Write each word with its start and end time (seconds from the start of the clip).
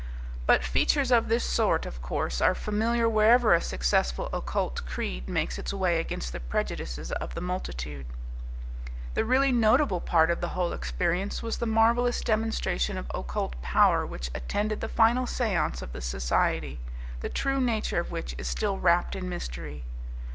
But 0.47 0.63
features 0.63 1.11
of 1.11 1.27
this 1.27 1.43
sort, 1.43 1.85
of 1.85 2.01
course, 2.01 2.41
are 2.41 2.55
familiar 2.55 3.07
wherever 3.07 3.53
a 3.53 3.61
successful 3.61 4.29
occult 4.33 4.83
creed 4.87 5.29
makes 5.29 5.59
its 5.59 5.73
way 5.75 5.99
against 5.99 6.31
the 6.33 6.39
prejudices 6.39 7.11
of 7.11 7.35
the 7.35 7.39
multitude. 7.39 8.07
The 9.13 9.23
really 9.23 9.51
notable 9.51 10.01
part 10.01 10.31
of 10.31 10.41
the 10.41 10.47
whole 10.57 10.73
experience 10.73 11.43
was 11.43 11.57
the 11.59 11.67
marvellous 11.67 12.21
demonstration 12.21 12.97
of 12.97 13.11
occult 13.13 13.61
power 13.61 14.03
which 14.03 14.31
attended 14.33 14.81
the 14.81 14.89
final 14.89 15.27
seance 15.27 15.83
of 15.83 15.93
the 15.93 16.01
society, 16.01 16.79
the 17.19 17.29
true 17.29 17.61
nature 17.61 17.99
of 17.99 18.09
which 18.09 18.33
is 18.39 18.47
still 18.47 18.79
wrapped 18.79 19.15
in 19.15 19.29
mystery. 19.29 19.83